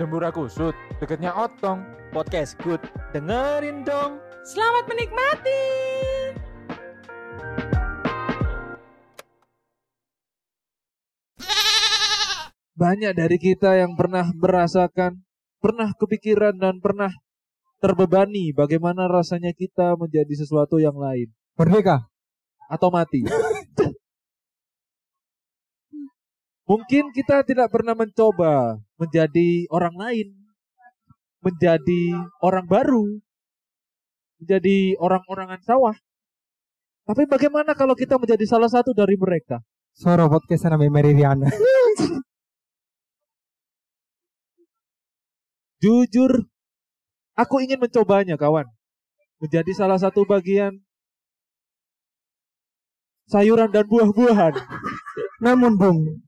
[0.00, 1.84] Dembura kusut, deketnya otong.
[2.08, 2.80] Podcast good.
[3.12, 4.16] Dengerin dong.
[4.48, 5.60] Selamat menikmati.
[12.80, 15.20] Banyak dari kita yang pernah merasakan,
[15.60, 17.12] pernah kepikiran dan pernah
[17.84, 21.28] terbebani bagaimana rasanya kita menjadi sesuatu yang lain
[21.60, 22.08] Merdeka.
[22.72, 23.28] atau mati.
[26.70, 30.38] Mungkin kita tidak pernah mencoba menjadi orang lain,
[31.42, 33.18] menjadi orang baru,
[34.38, 35.98] menjadi orang-orangan sawah.
[37.10, 39.58] Tapi bagaimana kalau kita menjadi salah satu dari mereka?
[39.98, 41.50] Suara podcast namanya Mary Riana.
[45.82, 46.46] Jujur,
[47.34, 48.70] aku ingin mencobanya, kawan.
[49.42, 50.78] Menjadi salah satu bagian
[53.26, 54.54] sayuran dan buah-buahan.
[55.42, 56.20] Namun bung,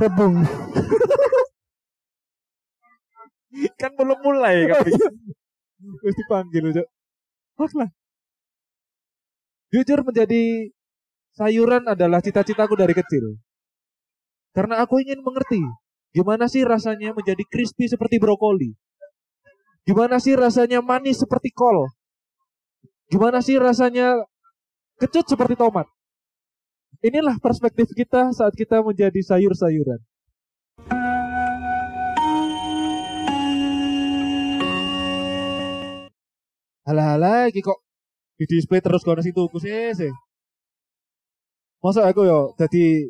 [0.00, 0.34] rebung.
[3.80, 4.82] kan belum mulai kan.
[4.84, 6.88] Terus dipanggil, Cok.
[7.78, 7.90] Lah.
[9.70, 10.70] Jujur menjadi
[11.34, 13.38] sayuran adalah cita-citaku dari kecil.
[14.54, 15.58] Karena aku ingin mengerti
[16.14, 18.70] gimana sih rasanya menjadi crispy seperti brokoli.
[19.82, 21.90] Gimana sih rasanya manis seperti kol.
[23.10, 24.22] Gimana sih rasanya
[24.96, 25.90] kecut seperti tomat.
[27.02, 29.98] Inilah perspektif kita saat kita menjadi sayur-sayuran.
[36.84, 37.80] Halah lagi kok
[38.36, 40.12] di display terus kono situ ku sih.
[41.80, 43.08] Masa aku yo jadi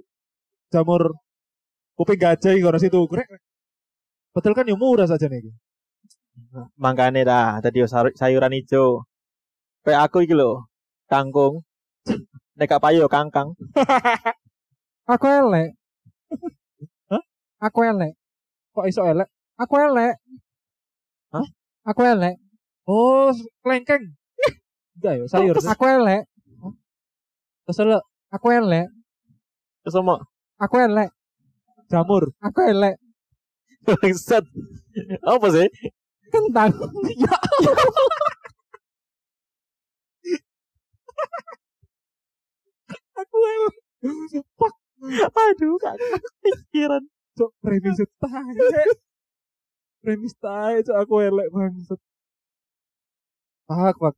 [0.70, 1.18] jamur
[1.98, 3.28] kuping gajah kono situ krek.
[4.34, 5.50] Betul kan yo murah saja nih.
[6.78, 7.82] Mangkane dah tadi
[8.14, 9.02] sayuran hijau.
[9.84, 10.64] Kayak aku iki lho,
[11.12, 11.60] kangkung.
[12.54, 13.58] Nek gak payu yo kangkang.
[15.12, 15.74] Aku elek.
[17.10, 17.22] Hah?
[17.66, 18.14] Aku elek.
[18.70, 19.28] Kok iso elek?
[19.58, 20.14] Aku elek.
[21.34, 21.46] Hah?
[21.82, 22.38] Aku elek.
[22.86, 23.34] Oh,
[23.66, 24.14] kelengkeng.
[24.96, 25.56] Enggak yo, sayur.
[25.58, 26.22] Aku elek.
[27.66, 27.98] Kesel
[28.30, 28.86] Aku elek.
[29.82, 30.22] Terus mau
[30.62, 31.10] Aku elek.
[31.90, 32.30] jamur.
[32.38, 32.94] Aku elek.
[33.86, 34.46] bangsat.
[35.26, 35.68] Apa sih?
[36.30, 36.70] Kentang.
[37.18, 37.34] ya
[43.14, 43.76] Aku elek.
[44.58, 44.74] Fuck.
[45.34, 47.02] Aduh, gak kepikiran.
[47.34, 48.84] Cok premis tae.
[50.02, 51.98] Premis tae cok aku elek banget.
[53.68, 54.16] Fuck, fuck.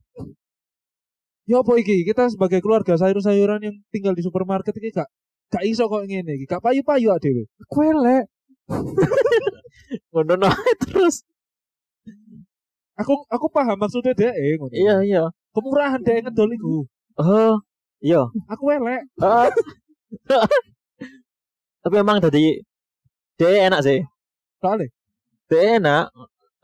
[1.47, 2.03] Ya apa iki?
[2.03, 5.07] Kita sebagai keluarga sayur-sayuran yang tinggal di supermarket iki gak
[5.47, 6.45] gak iso kok ngene iki.
[6.45, 7.47] Gak payu-payu ak dhewe.
[7.63, 8.25] Aku elek.
[10.11, 10.35] Ngono
[10.83, 11.23] terus.
[12.97, 14.73] Aku aku paham maksudnya dhek ngono.
[14.73, 15.23] Iya, iya.
[15.53, 16.75] Kemurahan dhek ngedol iku.
[17.21, 17.55] Oh,
[18.03, 18.21] iya.
[18.51, 19.01] Aku elek.
[21.83, 22.61] Tapi emang tadi
[23.37, 24.01] dia enak sih.
[24.57, 24.89] Soalnya,
[25.47, 26.05] Dia enak.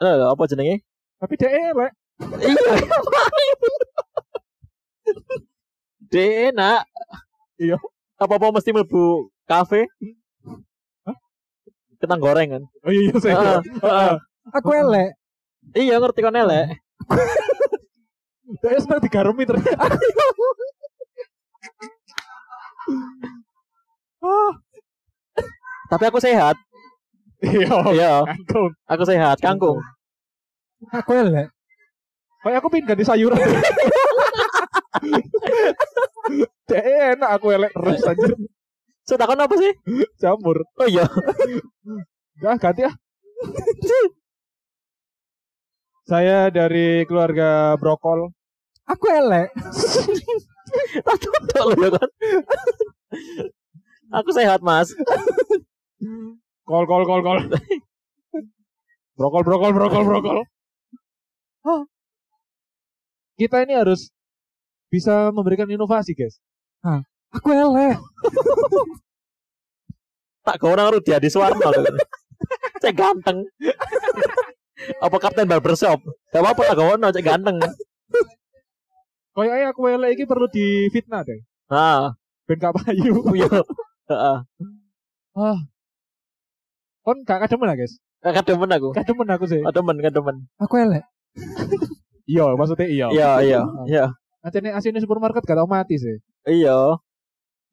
[0.02, 0.82] Eh, apa jenenge?
[1.24, 1.92] tapi dhek elek.
[2.44, 2.72] Iya.
[6.12, 6.82] Dia enak.
[7.56, 7.78] Iya.
[8.20, 9.88] Apa-apa mesti mlebu kafe.
[11.08, 11.16] Hah?
[12.04, 12.64] Ketang goreng kan.
[12.84, 13.64] Oh iya iya saya.
[14.52, 15.16] Aku elek.
[15.72, 16.76] Iya ngerti kon elek.
[18.62, 19.88] Dhek seneng digaremi ternyata.
[24.24, 24.52] Ah,
[25.90, 26.56] Tapi aku sehat.
[27.44, 27.68] iya.
[27.92, 28.72] Iya, Kangkung.
[28.88, 29.38] aku sehat.
[29.40, 29.80] Kangkung.
[30.92, 31.48] Aku elek.
[32.44, 33.40] Kayak aku pingin ganti sayuran.
[36.68, 36.86] Dhek
[37.16, 38.32] enak aku elek terus anjir.
[39.04, 39.72] So takon apa sih?
[40.20, 40.64] Jamur.
[40.80, 41.04] Oh iya.
[42.40, 42.96] Enggak, ganti ah.
[46.04, 48.32] Saya dari keluarga Brokol.
[48.88, 49.52] Aku elek.
[51.06, 52.10] Tak tutup lo ya kan.
[54.22, 54.94] Aku sehat mas.
[56.66, 57.40] Kol kol kol kol.
[59.14, 60.38] Brokol brokol brokol brokol.
[61.64, 61.84] Hah.
[63.38, 64.10] Kita ini harus
[64.94, 66.38] bisa memberikan inovasi, guys.
[67.34, 67.98] Aku elek.
[70.44, 71.72] Tak kau orang Rudi Adi Suwarno.
[72.84, 73.48] Cek ganteng.
[75.00, 76.04] Apa Kapten Barbershop?
[76.30, 77.58] Gak apa-apa tak kau cek ganteng.
[79.34, 81.42] Kayaknya aku elek ini perlu difitnah deh.
[81.74, 82.14] Nah,
[82.46, 83.18] Ben gak payu.
[83.40, 83.50] iya.
[84.12, 84.38] Heeh.
[85.34, 85.58] Ah.
[87.02, 87.98] Kon gak kademen lah, guys.
[88.22, 88.94] Kademen aku.
[88.94, 89.62] Kademen aku sih.
[89.66, 90.46] Kademen, kademen.
[90.62, 91.04] Aku elek.
[92.24, 93.08] Iya, maksudnya iya.
[93.12, 94.06] Iya, iya, iya.
[94.40, 96.24] Acene asine supermarket gak tau mati sih.
[96.48, 96.96] Iya.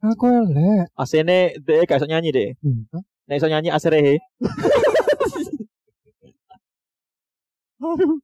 [0.02, 0.90] Aku elek.
[0.98, 2.58] Asine deh gak iso nyanyi deh.
[2.58, 2.82] Hmm.
[3.30, 4.18] Nek iso nyanyi aserehe.
[7.78, 8.18] Aduh.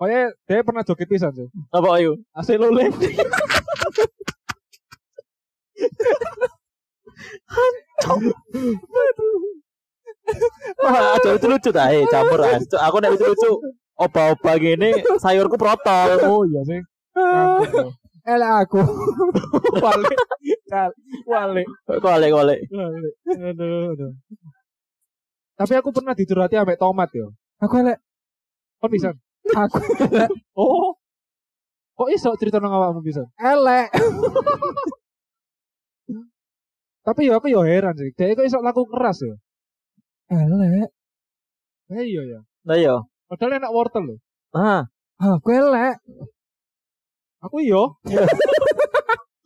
[0.00, 1.44] Kayaknya dia pernah joget pisan sih.
[1.68, 2.16] Apa ayo?
[2.32, 2.88] Ase lole.
[10.80, 12.40] Wah, aja itu lucu ta, eh, campur.
[12.40, 13.52] Cuk, Aku nek itu lucu.
[14.00, 16.16] Oba-oba gini sayurku protol.
[16.24, 16.80] Oh iya sih.
[18.24, 18.80] Elek aku.
[19.84, 20.08] Wale.
[21.28, 21.62] Wale.
[22.00, 22.60] Kolek-kolek.
[22.72, 23.08] Wale.
[23.36, 24.12] Aduh, aduh.
[25.60, 27.36] Tapi aku pernah dicurhati ambek tomat yo.
[27.60, 28.00] Aku elek.
[28.80, 29.12] Kon bisa.
[29.56, 29.78] Aku.
[30.60, 30.92] Oh.
[31.96, 33.24] Kok iso cerita nang awakmu bisa?
[33.36, 33.92] Elek.
[37.06, 38.12] Tapi ya aku ya heran sih.
[38.12, 39.36] Dia kok iso laku keras ya.
[40.32, 40.88] Elek.
[41.96, 42.40] Eh iya ya.
[42.68, 42.94] Nah iya.
[43.28, 44.18] Padahal enak wortel loh.
[44.52, 44.84] Ah,
[45.20, 45.96] Aku elek.
[47.40, 47.96] Aku iyo.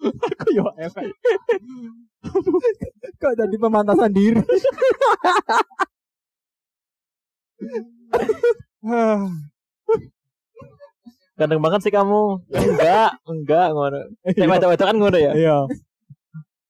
[0.04, 1.10] aku yo efek.
[3.18, 4.42] Kok jadi pemantasan diri?
[11.34, 12.46] Ganteng banget sih kamu.
[12.54, 14.00] Enggak, enggak ngono.
[14.22, 15.32] Nek wedok-wedok kan ngono ya.
[15.34, 15.58] Iya.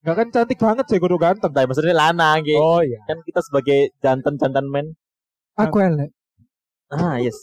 [0.00, 1.52] Enggak kan cantik banget sih kudu ganteng.
[1.52, 2.60] Tapi maksudnya lanang gitu.
[2.60, 3.00] Oh iya.
[3.04, 4.96] Kan kita sebagai jantan-jantan men.
[5.60, 6.10] Aku elek.
[6.88, 7.36] Ah, yes.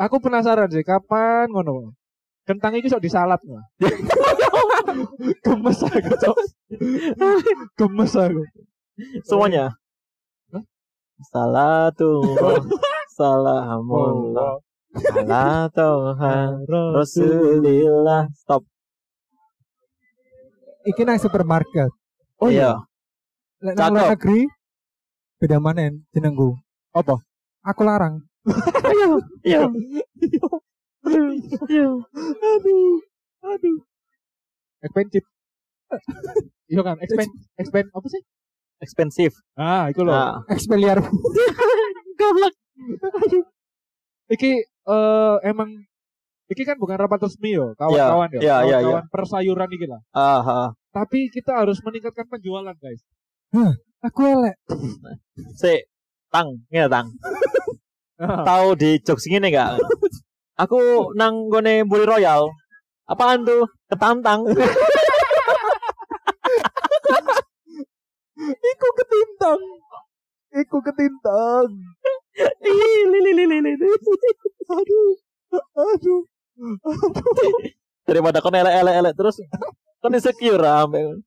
[0.00, 1.92] Aku penasaran sih kapan ngono.
[2.48, 3.66] Kentang iki sok disalad nggak?
[5.44, 6.36] Gemes aku, Cok.
[7.78, 8.42] Gemes aku.
[9.22, 9.79] Semuanya.
[11.28, 12.24] Salah tuh.
[13.12, 14.64] Salamullah.
[14.96, 16.50] Salah Tuhan.
[16.96, 18.32] Rasulillah.
[18.32, 18.64] Stop.
[20.88, 21.92] Iki nang supermarket.
[22.40, 22.80] Oh iya.
[23.60, 24.48] Lek nang luar negeri
[25.36, 26.56] beda manen jenengku.
[26.96, 27.20] Apa?
[27.68, 28.24] Aku larang.
[29.44, 29.68] Iya.
[31.00, 32.04] Aduh.
[33.44, 33.76] Aduh.
[34.80, 35.26] Expensive.
[36.70, 38.22] Iya kan, expand, expand apa sih?
[38.80, 39.36] Expensive.
[39.56, 40.12] Ah, itu loh.
[40.12, 40.98] Nah, Expeliar.
[42.20, 42.54] goblok.
[44.32, 45.68] Iki eh emang
[46.50, 48.40] iki kan bukan rapat resmi yo, kawan-kawan yo.
[48.42, 50.00] iya, iya, Kawan-kawan persayuran iki lah.
[50.16, 50.68] Ah, ah.
[50.90, 53.00] Tapi kita harus meningkatkan penjualan, guys.
[54.02, 54.56] Aku elek.
[55.54, 55.84] Si,
[56.32, 57.06] tang, ngene tang.
[58.20, 58.44] Ah.
[58.44, 59.80] Tahu di jokes gini enggak?
[60.68, 62.52] Aku nang gone Bully Royal.
[63.08, 63.64] Apaan tuh?
[63.88, 64.44] Ketantang.
[68.50, 69.60] Iku ketintang.
[70.50, 71.68] Iku ketintang.
[72.66, 72.90] Li.
[74.70, 75.10] Aduh.
[75.78, 76.22] Aduh.
[78.06, 79.38] Daripada kon elek-elek terus
[80.02, 81.22] kon insecure ambe.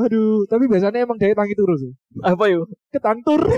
[0.00, 1.92] Aduh, tapi biasanya emang dari tangi terus sih.
[2.24, 2.64] Apa yuk?
[2.88, 3.44] Ketantur.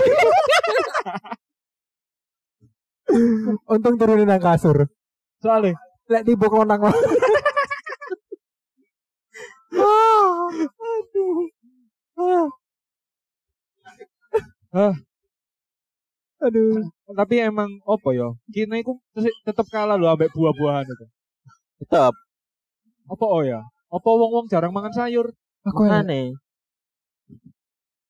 [3.71, 4.89] Untung turunin nang kasur.
[5.39, 6.93] Soalnya Lek tiba konang mah.
[10.85, 11.49] aduh.
[12.19, 12.45] Ah.
[16.43, 16.91] Aduh.
[17.15, 18.27] Tapi emang apa ya?
[18.51, 18.91] Kita itu
[19.47, 21.05] tetap kalah loh ambek buah-buahan itu.
[21.85, 22.13] Tetap.
[23.07, 23.63] Apa oh ya?
[23.87, 25.31] Apa wong-wong jarang mangan sayur?
[25.63, 25.87] Aku.
[25.87, 26.35] Aneh.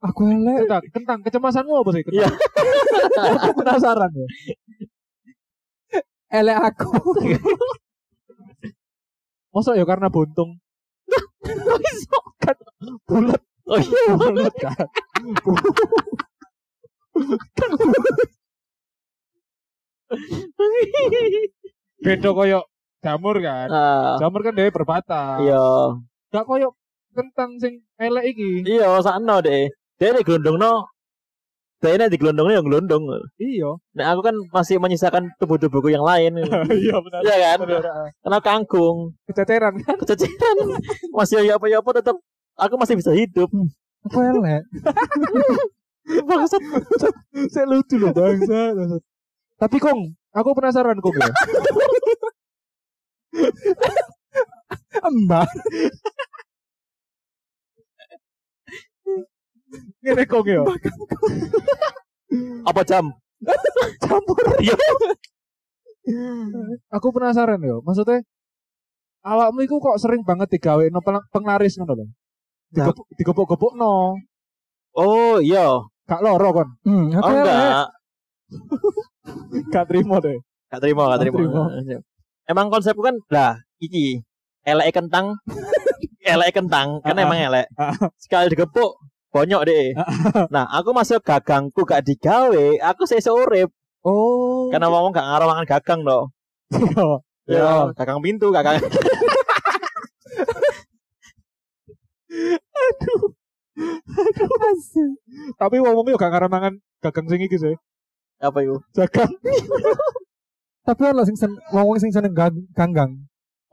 [0.02, 0.66] Aku elek.
[0.66, 1.20] Kentang, kentang.
[1.22, 2.04] Kecemasanmu apa sih?
[2.10, 2.30] Iya.
[2.34, 3.26] Kentang.
[3.38, 4.28] Aku penasaran ya.
[6.34, 6.90] Elek aku.
[9.54, 10.60] Masa ya karena buntung?
[12.42, 12.58] kan
[13.08, 13.42] bulat.
[13.70, 14.14] Oh iya.
[14.18, 14.88] Bulat kan.
[22.04, 22.60] beda koyo
[23.04, 23.68] jamur kan.
[23.70, 25.46] Ah, Jamur kan dia berbatang.
[25.46, 25.66] Iya.
[26.34, 26.74] Gak koyo
[27.16, 28.66] kentang sing elek iki.
[28.66, 29.70] Iya, sakno deh.
[30.02, 30.90] Gelondongno.
[31.84, 33.04] Dia di gelondongno yang gelondong.
[33.38, 33.78] Iya.
[33.94, 36.34] Nah, aku kan masih menyisakan tubuh-tubuhku yang lain.
[36.84, 37.22] Iya benar.
[37.22, 37.58] Iya kan?
[37.62, 37.84] Benar.
[38.26, 38.98] Karena kangkung,
[39.30, 39.96] Kececeran kan.
[40.02, 40.56] kececilan,
[41.14, 42.18] masih ya apa-apa tetap
[42.58, 43.50] aku masih bisa hidup.
[44.10, 44.64] Aku elek.
[46.06, 46.62] Bangsat.
[47.50, 48.74] Saya lucu loh bangsa.
[48.78, 48.98] bangsa.
[49.56, 51.30] Tapi Kong, aku penasaran Kong ya.
[55.06, 55.48] Mbak.
[60.04, 60.64] Ngene Kong ya.
[62.66, 63.06] Apa jam?
[64.02, 64.38] Campur.
[64.62, 64.76] Iya.
[66.94, 67.82] Aku penasaran ya.
[67.82, 68.22] Maksudnya
[69.26, 71.02] awakmu itu kok sering banget digawe no
[71.34, 72.06] penglaris ngono lho.
[72.06, 72.86] Ya.
[72.86, 74.16] Digepuk- Digepuk-gepuk no.
[74.96, 75.82] Oh, iya.
[76.06, 76.70] Gak loro kon.
[76.86, 77.90] Hmm, Oh, enggak.
[79.74, 80.38] Gak terima deh.
[80.70, 81.64] Gak terima, gak Gak terima.
[82.46, 84.22] Emang konsepku kan lah iki
[84.62, 85.34] elek kentang
[86.26, 87.66] elek kentang kan Ah, emang elek.
[87.74, 87.94] ah.
[88.22, 89.02] Sekali digepuk
[89.34, 89.98] bonyok deh.
[90.54, 93.70] Nah, aku masuk gagangku gak digawe, aku sesuk urip.
[94.06, 94.70] Oh.
[94.70, 96.26] Karena ngomong gak ngarang mangan gagang dong.
[97.46, 97.62] Iya.
[97.62, 98.78] Ya, gagang pintu, gagang.
[105.60, 107.76] Tapi wong-wong yo gak ngarep mangan gagang sing iki sih.
[108.40, 108.80] Apa itu?
[108.96, 109.32] Gagang.
[110.86, 113.12] Tapi ono sing sen wong sing seneng gang- ganggang.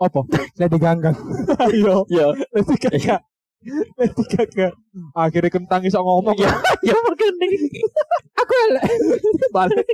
[0.01, 0.27] Apa?
[0.59, 1.15] Lek diganggang.
[1.77, 1.95] Iya.
[2.11, 2.27] Iya.
[2.51, 3.23] Dadi gak
[3.95, 4.75] Lady Gaga.
[5.15, 6.35] Akhirnya kentang iso ngomong.
[6.35, 6.51] Ya,
[6.83, 7.47] ya makanya.
[8.43, 8.85] Aku elek.
[9.55, 9.87] balik.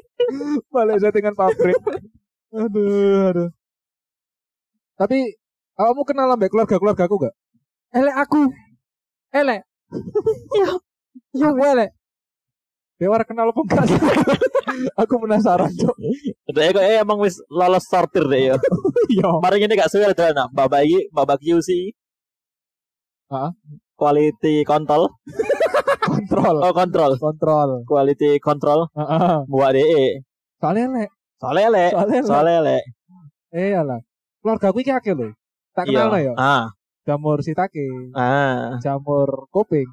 [0.72, 1.76] Balik settingan pabrik.
[2.48, 3.48] Aduh, aduh.
[4.96, 5.36] Tapi
[5.76, 7.34] kamu kenal ambek keluarga-keluarga aku gak?
[7.92, 8.40] Elek aku.
[9.36, 9.67] Elek.
[10.54, 10.70] Ya.
[11.34, 11.90] Ya elek.
[12.98, 13.86] Dia orang kenal apa enggak
[15.00, 15.96] aku penasaran, Cok.
[16.50, 18.54] Dek kok eh, emang wis lolos sortir deh ya.
[19.06, 19.28] Iya.
[19.38, 21.94] Kemarin ini gak suwe ada nak babak iki, babak QC.
[23.30, 23.50] Heeh.
[23.94, 25.10] Quality control.
[26.02, 26.56] Kontrol.
[26.64, 27.12] Oh, control.
[27.18, 27.70] Kontrol.
[27.86, 29.36] Quality control Heeh.
[29.46, 30.22] buat DE.
[30.58, 31.10] Soalnya elek.
[31.38, 31.92] Soalnya lek,
[32.26, 32.84] Soalnya lek.
[33.54, 34.00] Eh alah.
[34.42, 35.30] Keluarga aku iki akeh lho.
[35.70, 36.30] Tak kenal Iya.
[36.30, 36.32] ya.
[36.34, 36.64] Ah,
[37.08, 39.88] Jamur sitake, ah, jamur kuping.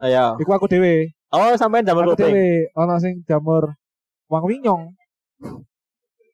[0.00, 0.40] ayo.
[0.40, 1.12] Iku aku dhewe.
[1.28, 2.32] Oh, sampean jamur Aku kuping.
[2.32, 3.76] dhewe ana sing jamur
[4.32, 4.96] wang winyong.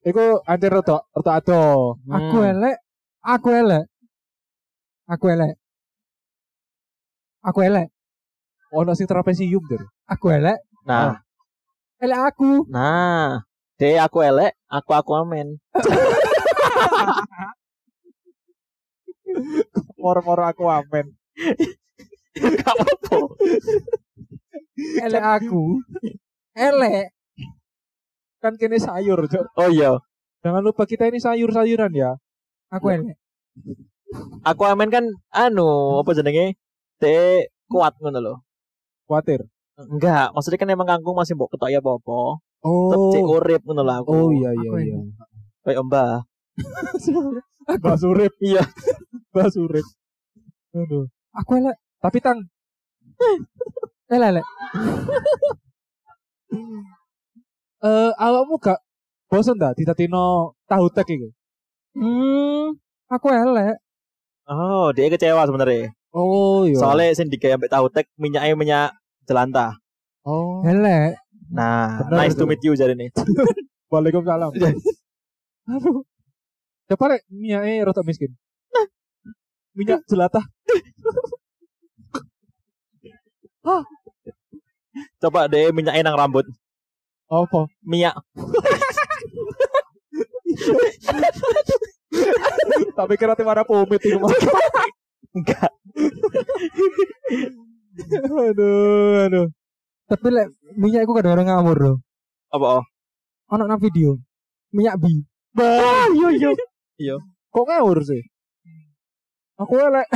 [0.07, 1.63] Iku antir rada rada ado.
[2.07, 2.51] Aku Hmm.
[2.55, 2.79] elek.
[3.19, 3.85] Aku elek.
[5.11, 5.59] Aku elek.
[7.43, 7.89] Aku elek.
[8.71, 9.83] Ono sing trapesium der.
[10.07, 10.63] Aku elek.
[10.87, 11.19] Nah,
[11.99, 12.63] Elek aku.
[12.71, 13.43] nah.
[13.75, 15.59] De aku elek, aku aku amen.
[19.97, 21.07] Moro-moro aku amen.
[22.35, 23.17] Gak apa-apa.
[25.05, 25.63] Elek aku.
[26.57, 27.13] Elek.
[28.41, 29.45] Kan kene sayur, Cok.
[29.61, 30.01] Oh iya,
[30.41, 32.17] Jangan lupa kita ini sayur-sayuran ya.
[32.73, 33.17] Aku elek.
[34.43, 36.57] aku amen kan anu, apa jenenge?
[36.97, 38.35] De kuat ngono lho.
[39.05, 39.45] Khawatir.
[39.77, 42.41] Enggak, maksudnya kan emang kangkung masih mbok ketok ya apa-apa.
[42.61, 43.13] Tetep Oh.
[43.13, 44.11] cek urip ngono lho aku.
[44.13, 44.99] Oh iya iya Aku iya.
[45.65, 46.13] Kayak mbah.
[47.71, 48.67] Mbak Surip, Iya.
[49.31, 49.87] Mbak Surip.
[50.75, 51.07] Aduh.
[51.33, 51.77] Aku elek.
[52.01, 52.39] Tapi tang,
[54.15, 54.47] Elek elek.
[57.81, 58.81] eh awakmu gak
[59.31, 61.29] bosen dah ditatino tahu tek iku?
[61.95, 62.75] Hmm.
[63.09, 63.79] Aku elek.
[64.47, 65.95] Oh, dia kecewa sebenarnya.
[66.11, 66.75] Oh iya.
[66.75, 68.89] Soalnya sing digawe ambek tahu tek minyaknya minyak
[69.25, 69.79] jelantah.
[70.27, 70.67] oh.
[70.67, 71.15] Elek.
[71.51, 72.51] Nah, Bener nice to itu.
[72.51, 73.11] meet you jadi nih.
[73.91, 74.51] Waalaikumsalam.
[75.71, 76.03] Aduh.
[76.87, 78.35] Coba rek minyaknya rada miskin.
[79.77, 80.45] Minyak jelatah.
[85.21, 86.47] Coba deh minyaknya nang rambut.
[87.31, 87.71] Apa?
[87.87, 88.19] Minyak.
[92.99, 94.35] Tapi kira tim ada pomit itu mah.
[95.37, 95.71] Enggak.
[98.51, 99.47] aduh, aduh.
[100.11, 101.97] Tapi lek minyak aku kadang-kadang ngamur loh.
[102.51, 102.83] Apa?
[102.83, 102.85] oh?
[103.55, 104.19] Ono nang video.
[104.75, 105.23] Minyak bi.
[105.59, 106.51] Ah, iya
[106.99, 107.17] iya.
[107.55, 108.23] Kok ngawur sih?
[109.61, 110.07] Aku elek,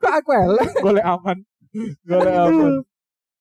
[0.00, 0.68] Kok aku elek?
[0.78, 1.36] golek aman.
[2.04, 2.72] Golek aman.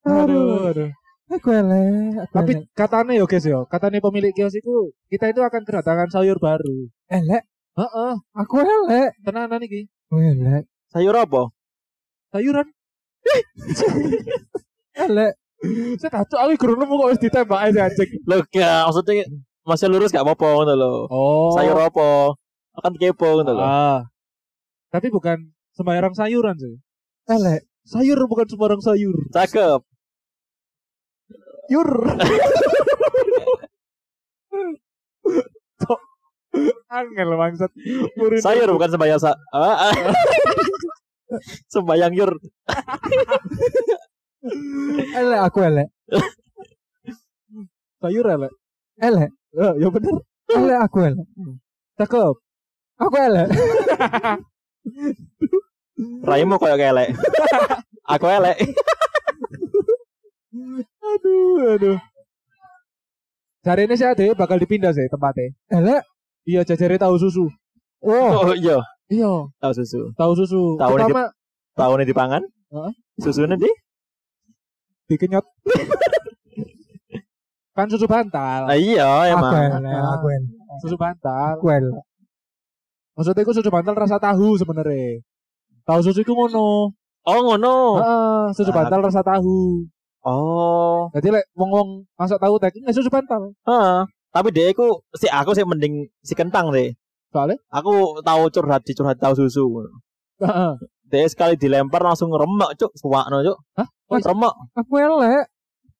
[0.02, 0.90] Aduh, aduh.
[1.30, 1.84] Aku elek.
[2.24, 2.64] Aku Tapi elek.
[2.74, 6.88] katanya ya guys ya, katanya pemilik kios itu kita itu akan kedatangan sayur baru.
[7.08, 7.44] elek.
[7.76, 9.10] Heeh, Aku elek.
[9.22, 9.86] tenanan iki.
[10.08, 10.64] Aku elek.
[10.90, 11.52] Sayur apa?
[12.32, 12.66] Sayuran.
[14.96, 15.32] Elek.
[16.00, 18.10] Saya kacau aku guru nemu kok wis ditembak aja anjing.
[18.24, 19.14] Loh, enggak, maksudnya
[19.62, 20.92] masih lurus gak apa-apa ngono lho.
[21.12, 21.52] Oh.
[21.52, 22.34] Sayur apa?
[22.80, 23.64] Akan kepo ngono lho.
[23.64, 24.08] Ah.
[24.88, 26.80] Tapi bukan sembarang sayuran sih.
[27.28, 27.68] Elek.
[27.84, 29.16] Sayur bukan sembarang sayur.
[29.36, 29.84] Cakep.
[31.70, 31.90] Yur.
[36.90, 37.72] Angel bangsat.
[38.18, 39.96] Murid Sayur bukan sembayang sa ah, ah.
[41.74, 42.34] sembayang yur.
[45.14, 45.88] Elek aku elek.
[48.02, 48.54] sayur elek.
[48.98, 49.30] Elek.
[49.54, 50.16] Eh, ya bener.
[50.50, 51.28] Elek aku elek.
[52.02, 52.36] Cakep.
[53.00, 53.48] Aku elek.
[56.24, 57.16] Raimu koyo kelek.
[58.04, 58.58] Aku elek.
[61.00, 61.98] Aduh, aduh.
[63.64, 65.54] Hari ini saya ada bakal dipindah sih tempatnya.
[65.70, 66.02] Elek.
[66.44, 67.46] Iya, jajare tahu susu.
[68.00, 68.48] Oh.
[68.48, 68.80] Oh iya,
[69.12, 70.12] Iya, tahu susu.
[70.16, 70.80] tahu susu.
[70.80, 71.24] Tahu nih, Pertama
[71.76, 72.42] Tahu nih dipangan?
[72.72, 72.92] Heeh.
[73.20, 73.70] Susunya di?
[75.10, 75.42] dikenyot.
[77.76, 78.68] kan susu bantal.
[78.68, 79.54] Ah, iya Aku emang.
[79.80, 80.00] elek.
[80.16, 80.52] Aku elek.
[80.80, 81.60] Susu bantal.
[81.60, 82.04] Aku elek.
[83.20, 85.20] Maksudnya itu susu bantal rasa tahu sebenarnya.
[85.84, 86.96] Tahu susu itu ngono.
[87.28, 88.00] Oh ngono.
[88.00, 88.76] Heeh, susu Ah.
[88.80, 89.84] bantal rasa tahu.
[90.24, 91.12] Oh.
[91.12, 93.52] Jadi lek wong-wong masak tahu tek nggak susu bantal.
[93.68, 94.08] Heeh.
[94.32, 96.96] Tapi dia aku si aku sih mending si kentang deh.
[97.36, 99.68] Soalnya Aku tahu curhat di curhat tahu susu.
[100.40, 100.72] Heeh.
[101.10, 103.58] Dia sekali dilempar langsung remek cuk, suwakno cuk.
[103.76, 103.88] Hah?
[104.08, 104.54] Wah, remek.
[104.80, 105.44] Aku elek.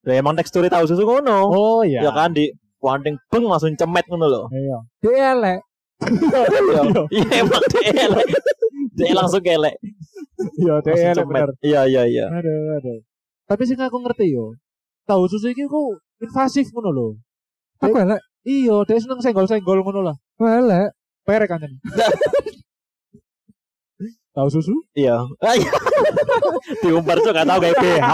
[0.08, 1.52] Lah emang teksturnya tahu susu ngono.
[1.52, 2.00] Oh iya.
[2.08, 2.48] Ya kan di
[2.80, 4.46] wanting beng langsung cemet ngono loh.
[4.56, 4.78] Iya.
[5.04, 5.60] Dia elek.
[6.00, 8.28] Iya, Iya emang elek.
[8.96, 9.76] Dia langsung kelek.
[10.56, 11.28] Iya, cemet.
[11.28, 11.50] bener.
[11.60, 12.26] Iya iya iya.
[12.32, 13.00] Aduh, aduh.
[13.50, 14.56] Tapi sih aku ngerti yo.
[15.04, 17.08] Tahu susu iki ku invasif ngono lho.
[17.84, 18.22] Aku elek.
[18.48, 20.16] Iya, dia seneng senggol-senggol ngono lah.
[20.40, 20.96] Elek.
[21.28, 21.60] Perek kan.
[24.40, 24.72] Tahu susu?
[24.96, 25.20] Iya.
[25.44, 25.74] Ah, iya.
[26.86, 28.12] Diumbar tuh gak tahu kayak BH.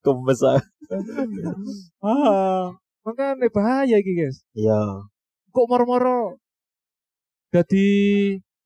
[0.00, 0.60] Gemes ah.
[2.00, 2.72] Ah,
[3.04, 4.40] makanya bahaya iki, guys.
[4.56, 5.04] Iya.
[5.52, 6.40] Kok moro-moro
[7.54, 7.86] jadi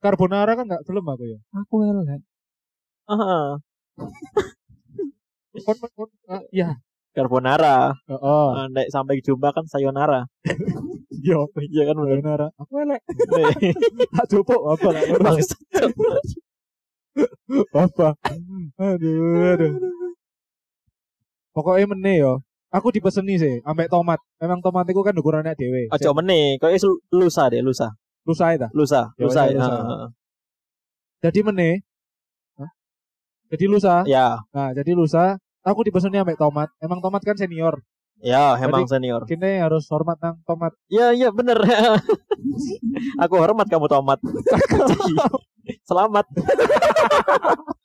[0.00, 1.38] carbonara kan nggak gelem aku ya.
[1.56, 2.20] Aku elek.
[3.10, 3.58] Ah,
[5.66, 6.10] Kon, kon,
[6.54, 6.78] ya.
[7.10, 7.90] carbonara.
[8.06, 8.46] Heeh.
[8.54, 10.30] Ah, nek sampai jumpa kan sayonara.
[11.26, 12.22] Yo, Iya kan bener.
[12.22, 12.46] carbonara.
[12.54, 13.02] Aku elek.
[14.16, 15.02] Tak coba apa lah.
[15.18, 15.58] Bangsat.
[17.74, 18.08] Apa?
[18.78, 19.72] Aduh, aduh.
[21.50, 22.34] Pokoknya meneh yo.
[22.70, 24.22] Aku dipeseni sih, ambek tomat.
[24.38, 25.90] Memang tomat itu kan ukurannya dewe.
[25.90, 26.70] Ojo meneh, kok
[27.10, 27.90] lusa deh, lusa.
[28.26, 28.66] Lusa itu.
[28.72, 29.42] Lusa, Ya, lusa.
[29.48, 29.72] ya, lusa.
[29.72, 30.08] ah, ah.
[31.20, 31.74] Jadi meneh.
[32.56, 32.70] Hah?
[33.52, 33.94] Jadi lusa.
[34.04, 35.36] Ya, Nah, jadi lusa.
[35.60, 36.72] Aku dipeseni ambek tomat.
[36.80, 37.80] Emang tomat kan senior.
[38.20, 39.24] ya, emang senior.
[39.24, 40.72] Kita harus hormat nang tomat.
[40.92, 41.56] Ya, iya bener.
[43.24, 44.20] Aku hormat kamu tomat.
[45.88, 46.24] Selamat.